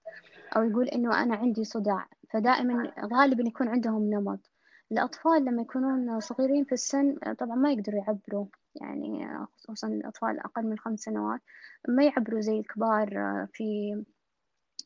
أو 0.55 0.63
يقول 0.63 0.87
إنه 0.87 1.23
أنا 1.23 1.35
عندي 1.35 1.63
صداع. 1.63 2.07
فدائما 2.29 2.91
غالبا 3.13 3.43
يكون 3.47 3.67
عندهم 3.67 4.09
نمط. 4.09 4.51
الأطفال 4.91 5.45
لما 5.45 5.61
يكونون 5.61 6.19
صغيرين 6.19 6.63
في 6.63 6.71
السن 6.71 7.15
طبعا 7.39 7.55
ما 7.55 7.71
يقدروا 7.71 7.99
يعبروا. 7.99 8.45
يعني 8.75 9.27
خصوصا 9.57 9.87
الأطفال 9.87 10.39
أقل 10.39 10.63
من 10.63 10.77
خمس 10.77 10.99
سنوات 10.99 11.41
ما 11.87 12.03
يعبروا 12.03 12.41
زي 12.41 12.59
الكبار 12.59 13.09
في 13.53 13.95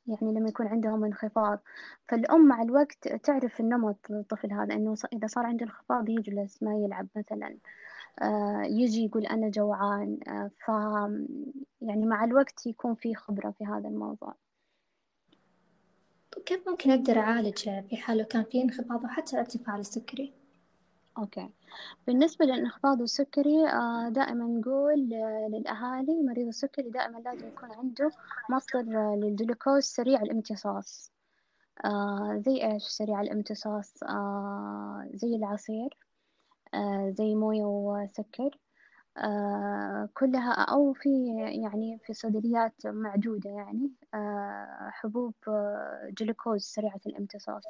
يعني 0.08 0.40
لما 0.40 0.50
يكون 0.50 0.68
عندهم 0.68 1.06
انخفاض. 1.06 1.60
فالأم 2.08 2.48
مع 2.48 2.62
الوقت 2.62 3.08
تعرف 3.08 3.60
النمط 3.60 3.98
الطفل 4.12 4.54
هذا 4.54 4.74
إنه 4.76 4.96
إذا 5.14 5.28
صار 5.28 5.46
عنده 5.46 5.66
انخفاض 5.66 6.10
يجلس 6.10 6.64
ما 6.64 6.76
يلعب 6.76 7.08
مثلا. 7.16 7.58
آه، 8.22 8.64
يجي 8.64 9.06
يقول 9.06 9.26
أنا 9.26 9.50
جوعان. 9.50 10.20
آه، 10.28 10.52
ف 10.66 10.68
يعني 11.82 12.06
مع 12.06 12.24
الوقت 12.24 12.66
يكون 12.68 12.96
في 12.96 13.16
خبرة 13.16 13.52
في 13.52 13.66
هذا 13.66 13.90
الموضوع. 13.90 14.36
كيف 16.46 16.70
ممكن 16.70 16.92
أقدر 16.92 17.20
أعالج 17.20 17.58
في 17.90 17.98
حال 17.98 18.24
كان 18.24 18.44
في 18.44 18.62
انخفاض 18.62 19.04
وحتى 19.04 19.40
ارتفاع 19.40 19.78
السكري؟ 19.78 20.45
okay. 21.18 21.50
بالنسبة 22.08 22.46
للإنخفاض 22.46 23.02
السكري 23.02 23.68
آه، 23.68 24.10
دائما 24.10 24.46
نقول 24.46 25.00
للأهالي 25.52 26.24
مريض 26.24 26.48
السكري 26.48 26.90
دائما 26.90 27.18
لازم 27.18 27.48
يكون 27.48 27.72
عنده 27.72 28.12
مصدر 28.50 28.82
للجلوكوز 29.16 29.84
سريع 29.84 30.22
الامتصاص. 30.22 31.12
زي 32.36 32.64
إيش؟ 32.64 32.84
سريع 32.84 33.22
الامتصاص 33.22 33.94
زي 35.14 35.36
العصير 35.36 35.98
آه، 36.74 37.14
زي 37.18 37.36
موية 37.36 37.66
وسكر. 37.66 38.58
آه، 39.18 40.10
كلها 40.14 40.52
أو 40.54 40.94
في 40.94 41.10
يعني 41.64 42.00
في 42.06 42.14
صيدليات 42.14 42.74
معدودة 42.86 43.50
يعني 43.50 43.92
آه، 44.14 44.90
حبوب 44.92 45.34
جلوكوز 46.10 46.62
سريعة 46.62 47.00
الامتصاص. 47.06 47.64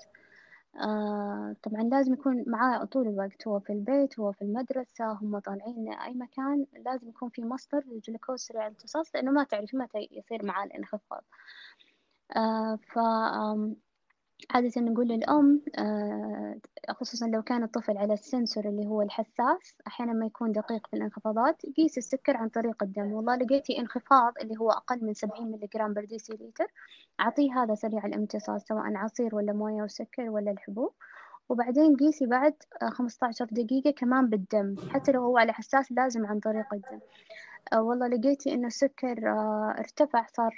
طبعا 1.64 1.84
لازم 1.92 2.14
يكون 2.14 2.44
معاه 2.48 2.86
طول 2.86 3.08
الوقت. 3.08 3.48
هو 3.48 3.60
في 3.60 3.74
البيت 3.74 4.20
هو 4.20 4.32
في 4.32 4.42
المدرسة 4.42 5.12
هم 5.12 5.40
طالعين 5.40 5.94
أي 5.94 6.14
مكان 6.14 6.66
لازم 6.86 7.10
يكون 7.10 7.30
في 7.30 7.42
مصدر 7.46 7.84
للجلوكوز 7.88 8.40
سريع 8.40 8.62
الامتصاص 8.62 9.16
لأنه 9.16 9.32
ما 9.32 9.44
تعرف 9.44 9.76
متى 9.76 10.08
يصير 10.12 10.46
معاه 10.46 10.66
الانخفاض. 10.66 11.24
ف 12.78 12.98
عادة 14.52 14.82
نقول 14.82 15.08
للأم 15.08 15.62
آه، 15.78 16.56
خصوصا 16.90 17.28
لو 17.28 17.42
كان 17.42 17.64
الطفل 17.64 17.98
على 17.98 18.14
ال 18.14 18.21
sensor 18.21 18.66
اللي 18.66 18.88
هو 18.88 19.02
الحساس 19.02 19.78
أحيانا 19.88 20.14
ما 20.14 20.26
يكون 20.26 20.52
دقيق 20.52 20.88
في 20.88 20.94
الانخفاضات 20.96 21.62
قيس 21.78 21.98
السكر 21.98 22.38
عن 22.38 22.50
طريق 22.50 22.84
الدم. 22.84 23.14
والله 23.14 23.36
لقيتي 23.36 23.80
انخفاض 23.80 24.34
اللي 24.42 24.58
هو 24.58 24.72
أقل 24.72 25.06
من 25.06 25.14
سبعين 25.14 25.52
milligram 25.52 25.94
per 25.94 26.06
deciliter 26.06 26.68
أعطيه 27.20 27.64
هذا 27.64 27.76
سريع 27.76 28.06
الامتصاص 28.06 28.64
سواء 28.66 28.96
عصير 28.96 29.36
ولا 29.36 29.54
موية 29.54 29.84
وسكر 29.84 30.30
ولا 30.30 30.52
الحبوب. 30.52 30.92
وبعدين 31.50 31.96
قيسي 31.96 32.26
بعد 32.26 32.54
آه، 32.82 32.90
خمسة 32.90 33.28
عشر 33.28 33.46
دقيقة 33.52 33.92
كمان 33.92 34.30
بالدم 34.30 34.76
حتى 34.90 35.12
لو 35.12 35.22
هو 35.22 35.38
على 35.38 35.54
حساس 35.54 35.92
لازم 35.92 36.26
عن 36.26 36.40
طريق 36.40 36.74
الدم. 36.74 36.96
آه، 36.96 37.55
والله 37.74 38.08
لقيتي 38.08 38.54
إنه 38.54 38.68
السكر 38.68 39.30
ارتفع 39.80 40.26
صار 40.26 40.52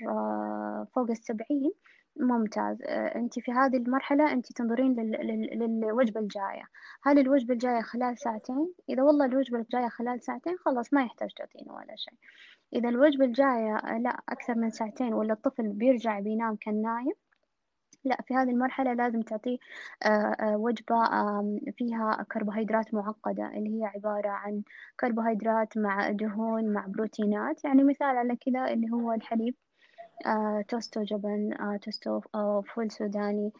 فوق 0.95 1.09
السبعين. 1.09 1.71
ممتاز. 2.19 2.81
آه، 2.81 3.15
أنت 3.15 3.39
في 3.39 3.51
هذه 3.51 3.77
المرحلة 3.77 4.31
أنت 4.33 4.51
تنظرين 4.53 4.95
للوجبة 5.53 6.19
الجاية. 6.19 6.63
هل 7.03 7.19
الوجبة 7.19 7.53
الجاية 7.53 7.81
خلال 7.81 8.17
ساعتين. 8.17 8.73
إذا 8.89 9.03
والله 9.03 9.25
الوجبة 9.25 9.59
الجاية 9.59 9.87
خلال 9.87 10.23
ساعتين 10.23 10.57
خلاص 10.57 10.93
ما 10.93 11.03
يحتاج 11.03 11.29
تعطينه 11.33 11.73
ولا 11.73 11.95
شيء. 11.95 12.13
إذا 12.73 12.89
الوجبة 12.89 13.25
الجاية 13.25 13.75
آه، 13.77 13.97
لا 13.97 14.09
أكثر 14.29 14.55
من 14.55 14.69
ساعتين 14.69 15.13
ولا 15.13 15.33
الطفل 15.33 15.67
بيرجع 15.69 16.19
بينام 16.19 16.55
كان 16.55 16.81
نايم 16.81 17.13
لا 18.07 18.21
في 18.27 18.33
هذه 18.35 18.49
المرحلة 18.49 18.93
لازم 18.93 19.21
تعطيه 19.21 19.57
آه، 20.05 20.57
وجبة 20.57 20.95
فيها 21.77 22.25
كربوهيدرات 22.31 22.93
معقدة 22.93 23.47
اللي 23.47 23.81
هي 23.81 23.85
عبارة 23.85 24.29
عن 24.29 24.61
كربوهيدرات 24.99 25.77
مع 25.77 26.11
دهون 26.11 26.73
مع 26.73 26.85
بروتينات. 26.87 27.65
يعني 27.65 27.83
مثال 27.83 28.17
على 28.17 28.35
كذا 28.35 28.73
اللي 28.73 28.91
هو 28.91 29.13
الحليب 29.13 29.55
آه، 30.25 30.61
توست 30.67 31.03
وجبن 31.03 31.53
آه، 31.53 31.77
توست 31.77 32.21
أو 32.35 32.61
فول 32.61 32.91
سوداني 32.91 33.51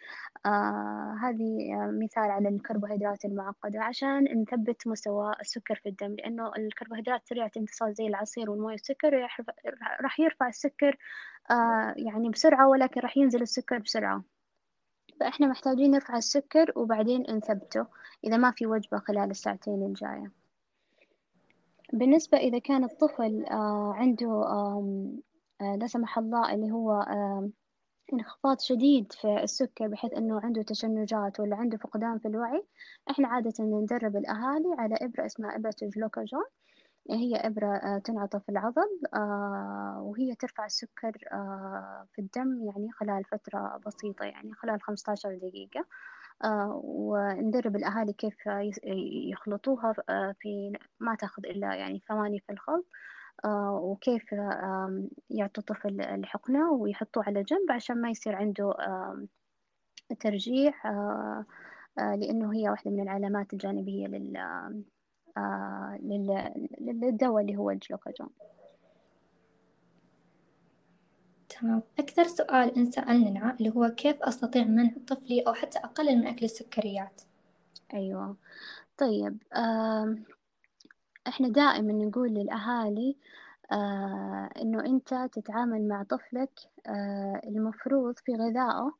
آه، 0.46 1.16
هذه 1.22 1.76
مثال 2.04 2.32
على 2.32 2.50
الكربوهيدرات 2.50 3.26
المعقدة. 3.26 3.84
عشان 3.84 4.42
نثبت 4.42 4.88
مستوى 4.88 5.34
السكر 5.42 5.76
في 5.76 5.90
الدم 5.90 6.16
لأنه 6.16 6.52
الكربوهيدرات 6.58 7.22
سريعة 7.28 7.52
الامتصاص 7.56 7.90
زي 7.90 8.08
العصير 8.08 8.50
والموية 8.52 8.72
والسكر 8.72 9.28
راح 10.02 10.20
يرفع 10.20 10.48
السكر 10.48 10.98
يعني 11.98 12.30
بسرعة 12.30 12.70
ولكن 12.70 13.02
راح 13.02 13.18
ينزل 13.18 13.42
السكر 13.42 13.80
بسرعة. 13.80 14.24
فإحنا 15.20 15.48
محتاجين 15.48 15.92
نرفع 15.92 16.18
السكر 16.18 16.74
وبعدين 16.76 17.22
نثبته 17.36 17.86
إذا 18.24 18.38
ما 18.38 18.52
في 18.52 18.68
وجبة 18.68 18.98
خلال 18.98 19.30
الساعتين 19.32 19.84
الجاية. 19.84 20.32
بالنسبة 21.94 22.38
إذا 22.38 22.60
كان 22.60 22.84
الطفل 22.84 23.46
عنده 23.94 24.28
آه، 25.62 25.76
لا 25.76 25.88
سمح 25.88 26.18
الله 26.18 26.54
اللي 26.54 26.72
هو 26.72 27.06
انخفاض 28.14 28.60
شديد 28.60 29.12
في 29.12 29.44
السكر 29.44 29.88
بحيث 29.88 30.14
إنه 30.14 30.40
عنده 30.40 30.62
تشنجات 30.62 31.40
ولا 31.40 31.56
عنده 31.56 31.78
فقدان 31.78 32.20
في 32.20 32.28
الوعي 32.28 32.64
إحنا 33.10 33.28
عادة 33.28 33.54
ندرب 33.60 34.16
الأهالي 34.16 34.76
على 34.78 34.96
إبرة 35.02 35.26
اسمها 35.26 35.56
إبرة 35.56 35.76
الجلوكاجون 35.82 36.44
هي 37.10 37.36
إبرة 37.36 37.76
آه، 37.76 37.98
تنعطى 37.98 38.40
في 38.40 38.50
العضل 38.50 39.02
آه، 39.14 40.02
وهي 40.02 40.36
ترفع 40.36 40.66
السكر 40.66 41.12
في 42.14 42.20
الدم 42.20 42.64
يعني 42.64 42.92
خلال 42.92 43.24
فترة 43.24 43.82
بسيطة 43.86 44.26
يعني 44.26 44.54
خلال 44.54 44.82
15 44.82 45.36
دقيقة. 45.36 45.86
وندرب 46.84 47.76
الأهالي 47.76 48.14
كيف 48.14 48.36
يخلطوها 49.32 49.94
في 50.40 50.74
ما 51.00 51.16
تاخذ 51.16 51.46
إلا 51.46 51.76
يعني 51.76 52.02
ثواني 52.08 52.40
في 52.40 52.52
الخلط 52.54 52.86
آه، 53.46 53.80
وكيف 53.84 54.32
يعطوا 55.30 55.64
الطفل 55.64 56.02
الحقنة 56.02 56.72
ويحطوه 56.72 57.24
على 57.28 57.44
جنب 57.44 57.72
عشان 57.72 58.02
ما 58.02 58.10
يصير 58.10 58.36
عنده 58.36 58.74
ترجيع 60.20 60.74
آه، 60.86 61.46
آه، 62.00 62.16
لأنه 62.16 62.54
هي 62.54 62.70
واحدة 62.70 62.92
من 62.92 63.02
العلامات 63.02 63.54
الجانبية 63.54 64.08
لل 64.08 64.38
للدواء 66.80 67.42
اللي 67.42 67.58
هو 67.58 67.72
الجلوكاجون 67.72 68.30
تمام. 71.50 71.82
أكثر 72.00 72.24
سؤال 72.24 72.76
انسألنا 72.78 73.56
اللي 73.60 73.70
هو 73.70 73.90
كيف 73.90 74.24
أستطيع 74.24 74.64
منع 74.64 74.92
طفلي 75.08 75.42
أو 75.42 75.54
حتى 75.54 75.80
أقلل 75.80 76.18
من 76.18 76.28
أكل 76.28 76.46
السكريات؟ 76.46 77.22
أيوة. 77.94 78.36
طيب 78.98 79.38
إحنا 81.28 81.50
دائما 81.50 81.94
نقول 81.94 82.30
للأهالي 82.30 83.16
آه، 83.72 84.50
إنه 84.62 84.86
أنت 84.86 85.30
تتعامل 85.34 85.88
مع 85.88 86.04
طفلك 86.04 86.52
آه، 86.88 87.42
المفروض 87.44 88.16
في 88.20 88.36
غذائه 88.36 88.80
آه، 88.80 88.94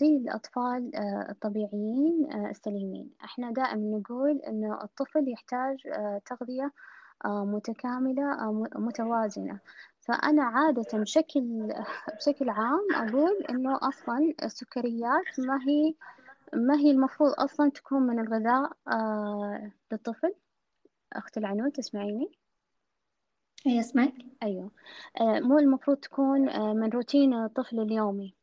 زي 0.00 0.16
الأطفال 0.16 0.96
آه، 0.96 1.26
الطبيعيين 1.30 2.32
آه، 2.32 2.50
السليمين. 2.50 3.10
إحنا 3.24 3.50
دائما 3.50 3.98
نقول 3.98 4.38
إنه 4.38 4.82
الطفل 4.82 5.28
يحتاج 5.28 5.86
آه، 5.86 6.20
تغذية 6.26 6.72
آه، 7.24 7.44
متكاملة 7.44 8.32
آه، 8.32 8.66
متوازنة. 8.76 9.58
فأنا 10.00 10.42
عادة 10.44 10.98
بشكل 10.98 11.68
بشكل 12.18 12.48
عام 12.50 12.86
أقول 12.94 13.44
إنه 13.50 13.78
أصلا 13.82 14.34
السكريات 14.42 15.40
ما 15.40 15.58
هي 15.68 15.94
ما 16.54 16.74
هي 16.76 16.90
المفروض 16.90 17.32
أصلا 17.38 17.70
تكون 17.70 18.02
من 18.02 18.18
الغذاء 18.20 18.72
آه، 18.88 19.70
للطفل. 19.92 20.34
أخت 21.12 21.38
العنود 21.38 21.72
تسمعيني؟ 21.72 22.30
أي 23.66 23.80
أسمعك. 23.80 24.14
أيوة. 24.42 24.70
آه، 25.20 25.40
مو 25.40 25.58
المفروض 25.58 25.96
تكون 25.96 26.48
آه، 26.48 26.72
من 26.72 26.90
روتين 26.90 27.34
الطفل 27.34 27.80
اليومي. 27.80 28.34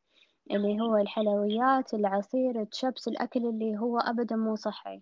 اللي 0.52 0.82
هو 0.82 0.98
الحلويات 0.98 1.94
العصير 1.94 2.62
الشبس 2.62 3.08
الأكل 3.08 3.46
اللي 3.46 3.78
هو 3.78 4.00
أبدا 4.00 4.36
مو 4.36 4.56
صحي. 4.56 5.02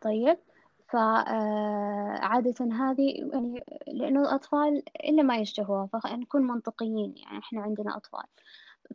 طيب 0.00 0.38
فعادة 0.88 2.64
هذه 2.72 3.30
يعني 3.32 3.64
لأنه 3.88 4.20
الأطفال 4.22 4.82
إلا 5.04 5.22
ما 5.22 5.36
يشتهوها 5.36 5.86
فنكون 5.86 6.42
منطقيين 6.42 7.14
يعني 7.16 7.38
إحنا 7.38 7.60
عندنا 7.60 7.96
أطفال. 7.96 8.24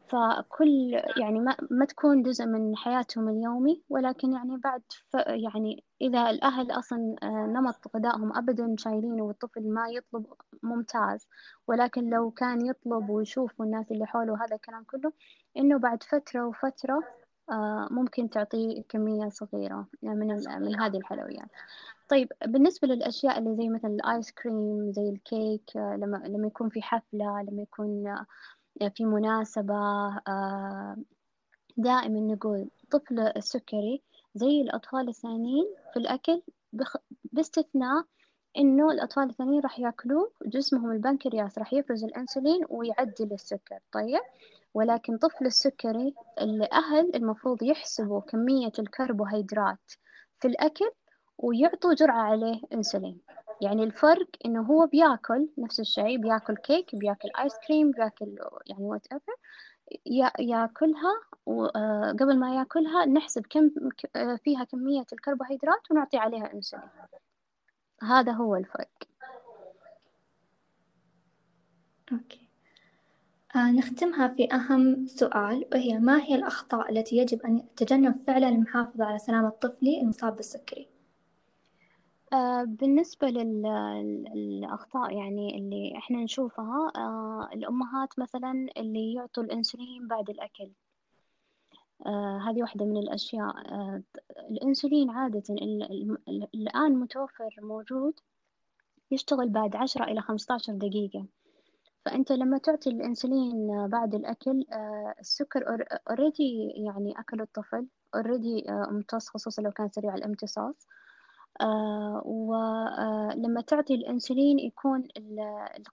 فكل 0.07 1.01
يعني 1.17 1.39
ما, 1.39 1.57
ما 1.71 1.85
تكون 1.85 2.23
جزء 2.23 2.45
من 2.45 2.77
حياتهم 2.77 3.29
اليومي 3.29 3.83
ولكن 3.89 4.33
يعني 4.33 4.57
بعد 4.57 4.81
ف 5.09 5.13
يعني 5.15 5.83
إذا 6.01 6.29
الأهل 6.29 6.71
أصلا 6.71 7.15
آه، 7.23 7.45
نمط 7.47 7.95
غذائهم 7.95 8.37
أبدا 8.37 8.75
شايلينه 8.77 9.23
والطفل 9.23 9.73
ما 9.73 9.89
يطلب 9.89 10.25
ممتاز 10.63 11.27
ولكن 11.67 12.09
لو 12.09 12.31
كان 12.31 12.65
يطلب 12.65 13.09
ويشوف 13.09 13.61
الناس 13.61 13.91
اللي 13.91 14.05
حوله 14.05 14.45
هذا 14.45 14.55
الكلام 14.55 14.83
كله 14.83 15.13
إنه 15.57 15.79
بعد 15.79 16.03
فترة 16.03 16.47
وفترة 16.47 17.03
آه، 17.51 17.87
ممكن 17.91 18.29
تعطيه 18.29 18.83
كمية 18.89 19.29
صغيرة 19.29 19.87
من 20.03 20.27
من 20.61 20.79
هذه 20.79 20.97
الحلويات. 20.97 21.49
طيب 22.09 22.31
بالنسبة 22.45 22.87
للأشياء 22.87 23.39
اللي 23.39 23.55
زي 23.55 23.69
مثلا 23.69 23.91
الآيس 23.91 24.31
كريم 24.31 24.91
زي 24.91 25.09
الكيك 25.09 25.77
آه، 25.77 25.95
لما 25.95 26.17
لما 26.25 26.47
يكون 26.47 26.69
في 26.69 26.81
حفلة 26.81 27.41
لما 27.41 27.61
يكون 27.61 28.15
في 28.95 29.05
مناسبة 29.05 29.75
آه، 30.27 30.97
دائما 31.77 32.19
نقول 32.19 32.69
طفل 32.91 33.19
السكري 33.19 34.01
زي 34.35 34.61
الأطفال 34.61 35.09
الثانيين 35.09 35.65
في 35.93 35.99
الأكل. 35.99 36.41
باستثناء 37.33 38.05
إنه 38.57 38.91
الأطفال 38.91 39.29
الثانيين 39.29 39.61
راح 39.61 39.79
يأكلوه 39.79 40.31
جسمهم 40.45 40.91
البنكرياس 40.91 41.57
راح 41.57 41.73
يفرز 41.73 42.03
الأنسولين 42.03 42.65
ويعدل 42.69 43.33
السكر 43.33 43.79
طيب 43.91 44.21
ولكن 44.73 45.17
طفل 45.17 45.45
السكري 45.45 46.13
الأهل 46.41 47.15
المفروض 47.15 47.63
يحسبوا 47.63 48.21
كمية 48.21 48.71
الكربوهيدرات 48.79 49.91
في 50.39 50.47
الأكل 50.47 50.91
ويعطوا 51.37 51.93
جرعة 51.93 52.21
عليه 52.21 52.61
أنسولين 52.73 53.21
يعني 53.61 53.83
الفرق 53.83 54.27
إنه 54.45 54.61
هو 54.61 54.85
بياكل 54.87 55.49
نفس 55.57 55.79
الشيء 55.79 56.17
بياكل 56.17 56.55
كيك 56.55 56.95
بياكل 56.95 57.29
آيس 57.39 57.53
كريم 57.67 57.91
بياكل 57.91 58.37
يعني 58.67 58.83
whatever 58.83 59.35
ياكلها 60.39 61.21
وقبل 61.45 62.39
ما 62.39 62.55
ياكلها 62.55 63.05
نحسب 63.05 63.45
كم 63.49 63.71
آه، 64.15 64.35
فيها 64.35 64.63
كمية 64.63 65.05
الكربوهيدرات 65.13 65.91
ونعطي 65.91 66.17
عليها 66.17 66.53
أنسولين 66.53 66.89
هذا 68.03 68.31
هو 68.31 68.55
الفرق. 68.55 68.89
okay. 72.11 72.49
آه 73.55 73.71
نختمها 73.71 74.27
في 74.27 74.53
أهم 74.53 75.07
سؤال 75.07 75.65
وهي 75.73 75.99
ما 75.99 76.23
هي 76.23 76.35
الأخطاء 76.35 76.91
التي 76.91 77.17
يجب 77.17 77.41
أن 77.41 77.57
يتجنب 77.57 78.15
فعلها 78.27 78.51
للمحافظة 78.51 79.05
على 79.05 79.19
سلامة 79.19 79.49
طفلي 79.49 80.01
المصاب 80.01 80.35
بالسكري؟ 80.35 80.98
آه، 82.33 82.63
بالنسبة 82.63 83.27
للأخطاء 83.27 85.13
يعني 85.17 85.57
اللي 85.57 85.93
إحنا 85.97 86.17
نشوفها 86.23 86.91
آه، 86.95 87.49
الأمهات 87.53 88.19
مثلا 88.19 88.67
اللي 88.77 89.13
يعطوا 89.13 89.43
الأنسولين 89.43 90.07
بعد 90.07 90.29
الأكل. 90.29 90.71
آه، 92.05 92.39
هذه 92.49 92.61
واحدة 92.61 92.85
من 92.85 92.97
الأشياء. 92.97 93.53
الأنسولين 94.49 95.09
عادة 95.09 95.43
ال- 95.49 95.83
ال- 95.83 96.17
ال- 96.29 96.47
الآن 96.55 96.91
متوفر 96.95 97.55
موجود 97.61 98.13
يشتغل 99.11 99.49
بعد 99.49 99.75
عشرة 99.75 100.03
إلى 100.03 100.21
خمسة 100.21 100.53
عشر 100.55 100.73
دقيقة. 100.73 101.25
فأنت 102.05 102.31
لما 102.31 102.57
تعطي 102.57 102.89
الأنسولين 102.89 103.87
بعد 103.87 104.15
الأكل 104.15 104.65
السكر 105.19 105.85
already 106.09 106.67
يعني 106.85 107.19
أكل 107.19 107.41
الطفل 107.41 107.87
already 108.15 108.69
امتص 108.69 109.29
خصوصا 109.29 109.61
لو 109.61 109.71
كان 109.71 109.89
سريع 109.89 110.15
الامتصاص. 110.15 110.87
ولما 112.25 113.61
تعطي 113.67 113.95
الأنسولين 113.95 114.59
يكون 114.59 115.07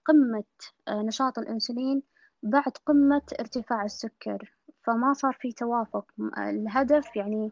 قمة 0.05 0.43
آه، 0.87 1.01
نشاط 1.01 1.39
الأنسولين 1.39 2.03
بعد 2.43 2.71
قمة 2.85 3.21
ارتفاع 3.39 3.85
السكر 3.85 4.53
فما 4.83 5.13
صار 5.13 5.33
في 5.33 5.51
توافق. 5.51 6.05
الهدف 6.37 7.15
يعني 7.15 7.51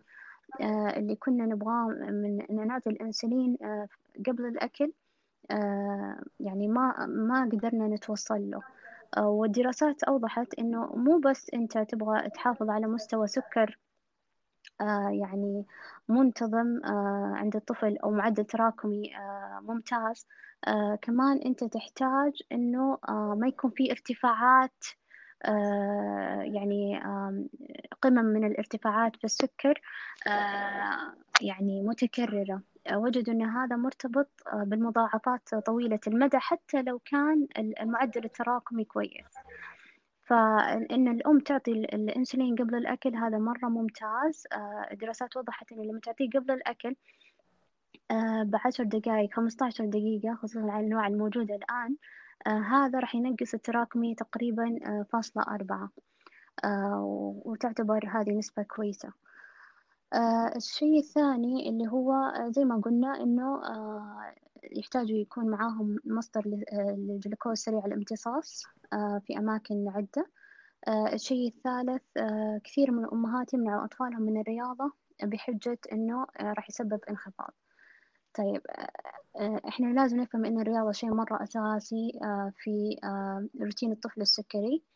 آه، 0.62 0.94
اللي 0.98 1.16
كنا 1.16 1.46
نبغاه 1.46 1.88
من 1.88 2.42
إن 2.42 2.68
نعطي 2.68 2.90
الأنسولين 2.90 3.58
آه، 3.64 3.88
قبل 4.28 4.46
الأكل 4.46 4.92
آه، 5.52 6.24
يعني 6.40 6.68
ما 6.68 7.06
ما 7.06 7.50
قدرنا 7.54 7.88
نتوصل 7.88 8.50
له. 8.52 8.62
آه، 9.18 9.28
والدراسات 9.30 10.04
أوضحت 10.04 10.54
إنه 10.60 10.96
مو 10.96 11.18
بس 11.18 11.50
أنت 11.54 11.78
تبغى 11.78 12.30
تحافظ 12.30 12.70
على 12.70 12.88
مستوى 12.88 13.28
سكر 13.28 13.78
آه، 13.80 13.85
يعني 15.12 15.66
منتظم 16.10 16.82
آه، 16.86 17.32
عند 17.36 17.56
الطفل 17.56 17.98
أو 17.98 18.12
معدل 18.12 18.46
تراكمي 18.46 19.18
آه، 19.18 19.60
ممتاز. 19.62 20.28
آه، 20.68 20.96
كمان 21.02 21.38
أنت 21.38 21.64
تحتاج 21.64 22.42
آه، 22.52 23.36
ما 23.40 23.48
يكون 23.48 23.72
في 23.72 23.92
ارتفاعات 23.92 24.86
آه، 25.46 26.42
يعني 26.42 27.00
قمم 28.02 28.26
من 28.26 28.44
الارتفاعات 28.44 29.16
في 29.16 29.24
السكر 29.24 29.82
آه، 30.28 31.14
يعني 31.42 31.82
متكررة. 31.82 32.62
آه، 32.88 32.98
وجدوا 32.98 33.34
أن 33.34 33.42
هذا 33.42 33.76
مرتبط 33.76 34.30
آه، 34.54 34.64
بالمضاعفات 34.64 35.56
طويلة 35.56 36.00
المدى 36.08 36.38
حتى 36.40 36.82
لو 36.82 37.00
كان 37.00 37.48
المعدل 37.58 38.26
التراكمي 38.26 38.84
كويس. 38.84 39.26
فإن 40.26 41.08
الأم 41.08 41.40
تعطي 41.40 41.72
الأنسولين 41.72 42.56
قبل 42.56 42.76
الأكل 42.76 43.16
هذا 43.16 43.38
مرة 43.38 43.70
ممتاز. 43.70 44.44
آه، 44.54 44.88
الدراسات 44.92 45.38
وضحت 45.38 45.72
إنه 45.72 45.84
لما 45.84 46.00
تعطيه 46.00 46.30
قبل 46.30 46.52
الأكل 46.52 46.96
آه، 48.12 48.44
بعشر 48.44 48.84
دقايق 48.84 49.40
عشر 49.64 49.86
دقيقة 49.86 50.36
خصوصا 50.36 50.60
على 50.72 50.80
الأنواع 50.80 51.08
الموجودة 51.08 51.56
الآن 51.56 51.96
آه، 52.48 52.60
هذا 52.60 53.00
راح 53.00 53.16
ينقص 53.16 53.54
التراكمي 53.54 54.16
تقريبا 54.16 54.80
فاصلة 55.14 55.44
أربعة 55.44 55.90
وتعتبر 57.46 58.10
هذه 58.10 58.30
نسبة 58.30 58.64
كويسة. 58.64 59.10
الشيء 60.56 61.00
الثاني 61.00 61.70
اللي 61.70 61.88
هو 61.88 62.34
زي 62.50 62.66
ما 62.66 62.82
قلنا 62.82 63.24
إنه 63.24 63.62
يحتاجوا 64.72 65.18
يكون 65.18 65.50
معاهم 65.50 66.00
مصدر 66.06 66.44
للجلوكوز 66.98 67.58
سريع 67.58 67.86
الامتصاص 67.86 68.64
آه، 68.94 69.22
في 69.28 69.38
أماكن 69.38 69.90
عدة. 69.90 70.32
آه، 70.88 71.14
الشيء 71.14 71.48
الثالث 71.48 72.04
آه، 72.18 72.62
كثير 72.64 72.92
من 72.92 73.06
الأمهات 73.06 73.54
يمنعوا 73.54 73.86
أطفالهم 73.86 74.22
من 74.22 74.42
الرياضة 74.42 74.92
بحجة 75.24 75.78
إنه 75.92 76.28
آه، 76.40 76.54
راح 76.54 76.70
يسبب 76.70 77.00
انخفاض. 77.10 77.54
طيب 78.34 78.62
آه، 79.36 79.62
إحنا 79.68 79.88
لازم 79.88 80.20
نفهم 80.22 80.46
إن 80.46 80.62
الرياضة 80.62 80.92
شيء 80.92 81.14
مرة 81.14 81.44
أساسي 81.44 82.20
آه، 82.24 82.54
في 82.58 82.98
آه، 83.04 83.48
روتين 83.62 83.92
الطفل 83.92 84.22
السكري. 84.22 84.84
آه، 84.84 84.95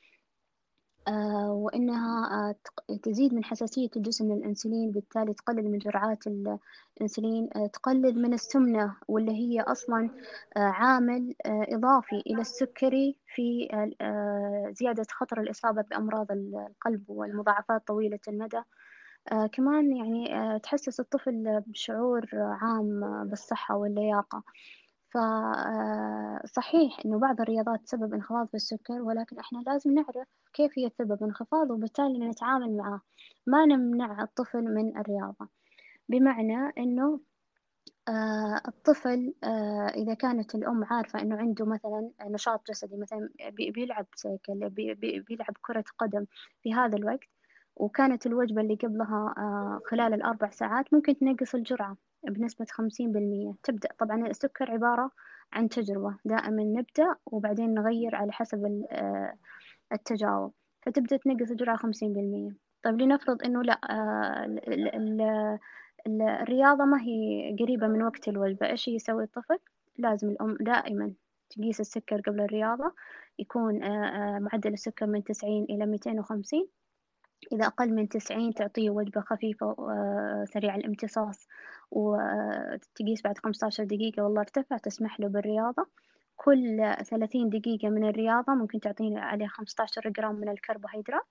وإنها 1.50 2.50
آه، 2.50 2.56
تزيد 3.04 3.34
من 3.34 3.44
حساسية 3.44 3.90
الجسم 3.96 4.34
للأنسولين 4.34 4.92
بالتالي 4.92 5.34
تقلل 5.34 5.72
من 5.72 5.78
جرعات 5.78 6.24
الأنسولين 6.28 7.50
آه، 7.56 7.68
تقلل 7.68 8.22
من 8.22 8.34
السمنة 8.34 8.96
واللي 9.08 9.32
هي 9.32 9.62
أصلا 9.62 10.10
آه، 10.58 10.60
عامل 10.60 11.36
آه، 11.46 11.66
إضافي 11.70 12.24
إلى 12.28 12.42
السكري 12.42 13.16
في 13.36 13.68
آه، 14.02 14.70
زيادة 14.72 15.06
خطر 15.12 15.42
الإصابة 15.42 15.82
بأمراض 15.82 16.32
القلب 16.32 17.04
والمضاعفات 17.10 17.88
طويلة 17.88 18.20
المدى. 18.28 18.62
آه، 19.32 19.48
كمان 19.48 19.96
يعني 19.96 20.36
آه، 20.36 20.58
تحسس 20.58 21.00
الطفل 21.00 21.62
بشعور 21.68 22.26
عام 22.34 23.24
بالصحة 23.30 23.76
واللياقة. 23.76 24.44
فصحيح 25.14 27.00
إنه 27.06 27.20
بعض 27.20 27.42
الرياضات 27.42 27.82
تسبب 27.82 28.14
انخفاض 28.14 28.48
في 28.48 28.54
السكر 28.54 29.02
ولكن 29.02 29.40
إحنا 29.40 29.60
لازم 29.68 29.94
نعرف 29.94 30.28
كيف 30.54 30.72
هي 30.80 30.90
تسبب 30.90 31.24
انخفاض 31.24 31.72
وبالتالي 31.72 32.28
نتعامل 32.30 32.78
معاه 32.78 33.02
ما 33.48 33.66
نمنع 33.66 34.24
الطفل 34.24 34.64
من 34.64 34.98
الرياضة. 34.98 35.48
بمعنى 36.10 36.74
إنه 36.78 37.20
آه 38.08 38.62
الطفل 38.68 39.34
آه 39.44 39.88
إذا 39.96 40.14
كانت 40.14 40.56
الأم 40.56 40.84
عارفة 40.84 41.22
إنه 41.22 41.36
عنده 41.38 41.66
مثلا 41.66 42.12
نشاط 42.28 42.68
جسدي 42.72 42.98
مثلا 42.98 43.30
بيلعب 43.52 44.06
سيكل 44.16 44.70
بيلعب 45.30 45.54
كرة 45.62 45.84
قدم 46.00 46.26
في 46.64 46.74
هذا 46.74 46.98
الوقت 46.98 47.30
وكانت 47.76 48.26
الوجبة 48.26 48.62
اللي 48.62 48.76
قبلها 48.76 49.34
آه 49.38 49.80
خلال 49.92 50.14
الأربع 50.14 50.50
ساعات 50.50 50.94
ممكن 50.94 51.18
تنقص 51.18 51.56
الجرعة. 51.56 51.98
بنسبة 52.24 52.66
خمسين 52.72 53.12
بالمية. 53.12 53.54
تبدأ. 53.64 53.90
طبعا 54.00 54.28
السكر 54.28 54.72
عبارة 54.72 55.12
عن 55.54 55.70
تجربة. 55.70 56.18
دائما 56.26 56.64
نبدأ 56.64 57.16
وبعدين 57.26 57.74
نغير 57.74 58.16
على 58.16 58.32
حسب 58.32 58.86
آه، 58.92 59.34
التجاوب 59.94 60.54
فتبدأ 60.82 61.18
تنقص 61.18 61.52
الجرعة 61.52 61.78
خمسين 61.78 62.14
بالمية. 62.14 62.56
طيب 62.84 63.02
لنفرض 63.02 63.44
إنه 63.44 63.62
لا 63.64 63.80
آه، 63.90 64.60
الرياضة 66.08 66.86
ما 66.86 67.02
هي 67.02 67.56
قريبة 67.60 67.88
من 67.88 68.04
وقت 68.04 68.28
الوجبة. 68.28 68.70
إيش 68.70 68.88
يسوي 68.88 69.24
الطفل؟ 69.24 69.58
لازم 69.98 70.30
الأم 70.30 70.58
دائما 70.62 71.14
تقيس 71.50 71.80
السكر 71.80 72.22
قبل 72.22 72.42
الرياضة. 72.42 72.94
يكون 73.40 73.84
آه، 73.84 74.40
معدل 74.40 74.74
السكر 74.74 75.06
من 75.08 75.24
تسعين 75.24 75.64
إلى 75.70 75.86
ميتين 75.86 76.20
وخمسين. 76.20 76.68
إذا 77.52 77.68
أقل 77.68 77.94
من 77.94 78.10
تسعين 78.10 78.54
تعطيه 78.54 78.90
وجبة 78.90 79.22
خفيفة 79.22 79.76
وسريع 79.78 80.76
الامتصاص 80.76 81.48
وتقيس 81.92 83.22
بعد 83.24 83.38
خمسة 83.38 83.68
عشر 83.68 83.84
دقيقة. 83.84 84.24
والله 84.24 84.42
ارتفع 84.42 84.78
تسمح 84.78 85.20
له 85.20 85.28
بالرياضة. 85.28 85.88
كل 86.36 86.96
ثلاثين 87.06 87.50
دقيقة 87.50 87.90
من 87.90 88.10
الرياضة 88.10 88.54
ممكن 88.54 88.80
تعطيني 88.80 89.20
عليه 89.20 89.48
خمسة 89.48 89.84
عشر 89.84 90.10
جرام 90.10 90.36
من 90.36 90.50
الكربوهيدرات. 90.50 91.26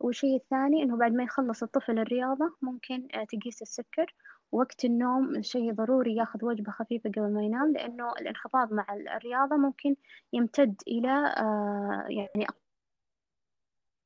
والشيء 0.00 0.36
الثاني 0.36 0.82
إنه 0.82 0.96
بعد 0.96 1.12
ما 1.12 1.22
يخلص 1.24 1.62
الطفل 1.62 1.98
الرياضة 1.98 2.56
ممكن 2.62 3.08
تقيس 3.28 3.62
السكر. 3.62 4.14
وقت 4.52 4.84
النوم 4.84 5.42
شيء 5.42 5.72
ضروري 5.72 6.16
ياخذ 6.16 6.44
وجبة 6.44 6.72
خفيفة 6.72 7.10
قبل 7.10 7.34
ما 7.34 7.42
ينام 7.42 7.72
لأنه 7.72 8.12
الانخفاض 8.12 8.72
مع 8.72 8.86
الرياضة 9.16 9.56
ممكن 9.56 9.96
يمتد 10.32 10.82
إلى 10.88 11.34
آه، 11.38 12.06
يعني 12.08 12.46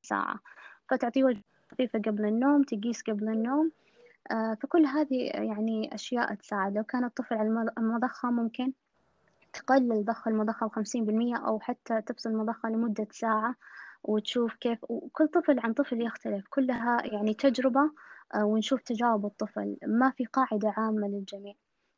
ساعة. 0.01 0.39
فتعطيه 0.91 1.23
وجبة 1.23 1.41
خفيفة 1.71 1.99
قبل 1.99 2.25
النوم 2.25 2.63
تقيس 2.63 3.01
قبل 3.01 3.29
النوم. 3.29 3.71
آه، 4.31 4.53
فكل 4.53 4.85
هذه 4.85 5.31
يعني 5.33 5.95
أشياء 5.95 6.33
تساعد. 6.33 6.77
لو 6.77 6.83
كان 6.83 7.03
الطفل 7.03 7.35
على 7.35 7.71
المضخة 7.77 8.31
ممكن 8.31 8.71
تقلل 9.53 10.05
ضخ 10.05 10.27
المضخة 10.27 10.67
بخمسين 10.67 11.05
بالمية 11.05 11.35
أو 11.35 11.59
حتى 11.59 12.01
تفصل 12.01 12.29
المضخة 12.29 12.69
لمدة 12.69 13.07
ساعة 13.11 13.55
وتشوف 14.03 14.55
كيف. 14.55 14.79
وكل 14.89 15.27
طفل 15.27 15.59
عن 15.59 15.73
طفل 15.73 16.01
يختلف. 16.01 16.45
كلها 16.49 17.05
يعني 17.05 17.33
تجربة 17.33 17.91
آه، 18.35 18.45
ونشوف 18.45 18.81
تجارب 18.81 19.25
الطفل. 19.25 19.77
ما 19.87 20.09
في 20.09 20.25
قاعدة 20.25 20.73
عامة 20.77 21.07
للجميع. 21.07 21.53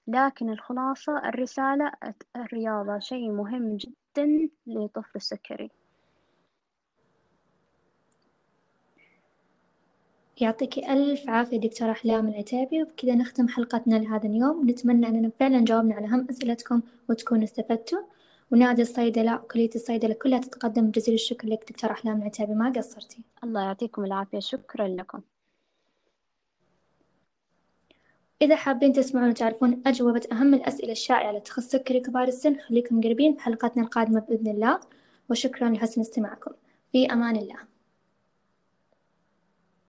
لكن 0.08 0.50
الخلاصة 0.50 1.18
الرسالة 1.18 1.92
الرياضة 2.36 3.00
شيء 3.00 3.32
مهم 3.32 3.78
جدا 3.78 4.50
لطفل 4.68 5.16
السكري. 5.16 5.72
يعطيك 10.42 10.78
ألف 10.78 11.30
عافية 11.30 11.58
دكتورة 11.58 11.92
أحلام 11.92 12.28
العتيبي 12.28 12.84
وبكذا 12.84 13.16
نختم 13.16 13.48
حلقتنا 13.48 13.96
لهذا 13.96 14.28
اليوم. 14.28 14.70
نتمنى 14.70 15.08
أننا 15.08 15.32
فعلا 15.40 15.66
جاوبنا 15.66 15.96
على 15.96 16.08
أهم 16.08 16.28
أسئلتكم 16.30 16.82
وتكونوا 17.10 17.44
استفدتوا. 17.44 18.00
ونادي 18.52 18.82
الصيدلة 18.82 19.36
وكلية 19.36 19.70
الصيدلة 19.76 20.14
كلها 20.14 20.40
تتقدم 20.40 20.92
جزيل 20.92 21.14
الشكر 21.14 21.48
لك 21.48 21.72
دكتورة 21.72 21.92
أحلام 21.92 22.18
العتيبي 22.18 22.54
ما 22.54 22.70
قصرتي. 22.70 23.24
الله 23.44 23.62
يعطيكم 23.62 24.06
العافية. 24.06 24.40
شكرا 24.40 24.88
لكم. 24.88 25.22
إذا 28.42 28.56
حابين 28.56 28.94
تسمعون 28.94 29.30
وتعرفون 29.30 29.82
أجوبة 29.86 30.22
أهم 30.32 30.54
الأسئلة 30.54 30.92
الشائعة 30.92 31.30
اللي 31.30 31.42
تخص 31.42 31.64
سكري 31.64 32.00
كبار 32.00 32.28
السن 32.28 32.60
خليكم 32.60 33.02
قريبين 33.02 33.34
في 33.34 33.40
حلقتنا 33.40 33.84
القادمة 33.84 34.20
بإذن 34.20 34.48
الله. 34.48 34.80
وشكرا 35.30 35.70
لحسن 35.70 36.02
استماعكم. 36.02 36.52
في 36.92 37.06
أمان 37.14 37.36
الله. 37.36 37.73